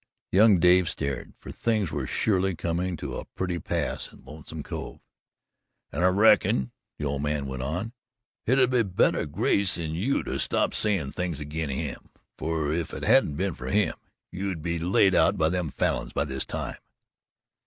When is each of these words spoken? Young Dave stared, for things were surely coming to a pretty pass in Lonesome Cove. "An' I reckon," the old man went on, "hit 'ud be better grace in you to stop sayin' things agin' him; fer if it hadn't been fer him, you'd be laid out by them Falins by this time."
Young 0.31 0.59
Dave 0.59 0.89
stared, 0.89 1.35
for 1.37 1.51
things 1.51 1.91
were 1.91 2.07
surely 2.07 2.55
coming 2.55 2.97
to 2.97 3.17
a 3.17 3.25
pretty 3.25 3.59
pass 3.59 4.11
in 4.11 4.25
Lonesome 4.25 4.63
Cove. 4.63 4.99
"An' 5.91 6.01
I 6.01 6.07
reckon," 6.07 6.71
the 6.97 7.05
old 7.05 7.21
man 7.21 7.45
went 7.45 7.61
on, 7.61 7.93
"hit 8.47 8.57
'ud 8.57 8.71
be 8.71 8.81
better 8.81 9.27
grace 9.27 9.77
in 9.77 9.93
you 9.93 10.23
to 10.23 10.39
stop 10.39 10.73
sayin' 10.73 11.11
things 11.11 11.39
agin' 11.39 11.69
him; 11.69 12.09
fer 12.35 12.73
if 12.73 12.95
it 12.95 13.03
hadn't 13.03 13.35
been 13.35 13.53
fer 13.53 13.67
him, 13.67 13.93
you'd 14.31 14.63
be 14.63 14.79
laid 14.79 15.13
out 15.13 15.37
by 15.37 15.49
them 15.49 15.69
Falins 15.69 16.13
by 16.13 16.25
this 16.25 16.45
time." 16.45 16.77